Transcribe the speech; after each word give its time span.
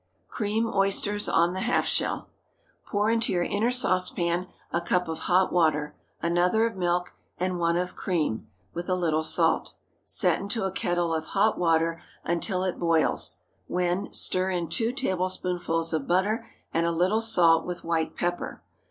CREAM 0.27 0.65
OYSTERS 0.65 1.29
ON 1.29 1.53
THE 1.53 1.59
HALF 1.59 1.85
SHELL. 1.85 2.27
Pour 2.87 3.11
into 3.11 3.31
your 3.31 3.43
inner 3.43 3.69
saucepan 3.69 4.47
a 4.71 4.81
cup 4.81 5.07
of 5.07 5.19
hot 5.29 5.53
water, 5.53 5.95
another 6.23 6.65
of 6.65 6.75
milk, 6.75 7.13
and 7.37 7.59
one 7.59 7.77
of 7.77 7.95
cream, 7.95 8.47
with 8.73 8.89
a 8.89 8.95
little 8.95 9.21
salt. 9.21 9.75
Set 10.03 10.39
into 10.41 10.63
a 10.63 10.71
kettle 10.71 11.13
of 11.13 11.25
hot 11.37 11.59
water 11.59 12.01
until 12.23 12.63
it 12.63 12.79
boils, 12.79 13.41
when 13.67 14.11
stir 14.11 14.49
in 14.49 14.69
two 14.69 14.91
tablespoonfuls 14.91 15.93
of 15.93 16.07
butter 16.07 16.47
and 16.73 16.87
a 16.87 16.91
little 16.91 17.21
salt, 17.21 17.67
with 17.67 17.83
white 17.83 18.15
pepper. 18.15 18.63